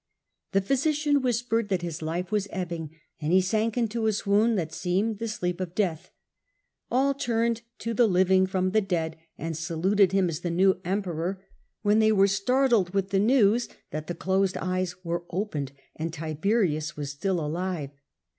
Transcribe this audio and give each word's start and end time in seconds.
The 0.53 0.61
physician 0.61 1.21
whispered 1.21 1.69
that 1.69 1.83
his 1.83 2.01
life 2.01 2.31
was 2.31 2.47
ebbing, 2.49 2.89
and 3.21 3.31
he 3.31 3.39
sank 3.39 3.77
into 3.77 4.07
a 4.07 4.11
swoon 4.13 4.55
that 4.55 4.73
seemed 4.73 5.19
the 5.19 5.27
sleep 5.27 5.61
of 5.61 5.75
death. 5.75 6.09
All 6.89 7.13
turned 7.13 7.61
to 7.77 7.93
the 7.93 8.07
living 8.07 8.47
from 8.47 8.71
the 8.71 8.81
dead 8.81 9.15
and 9.37 9.55
saluted 9.55 10.11
him 10.11 10.27
as 10.27 10.39
the 10.39 10.49
new 10.49 10.81
Emperor, 10.83 11.43
when 11.83 11.99
they 11.99 12.11
were 12.11 12.25
startled 12.25 12.95
with 12.95 13.11
the 13.11 13.19
news 13.19 13.67
hastened 13.91 14.17
closcd 14.17 14.57
eyes 14.59 14.95
were 15.03 15.23
opened 15.29 15.71
and 15.95 16.11
p^s^biy^by 16.11 16.17
Tiberius 16.31 16.97
was 16.97 17.11
still 17.11 17.39
alive. 17.39 17.91